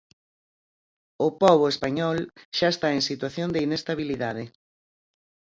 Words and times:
O 1.25 1.27
pobo 1.41 1.65
español 1.73 2.17
xa 2.57 2.67
está 2.73 2.87
en 2.97 3.03
situación 3.09 3.49
de 3.51 3.63
inestabilidade. 3.67 4.43